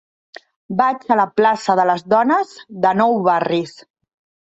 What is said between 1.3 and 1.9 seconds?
plaça de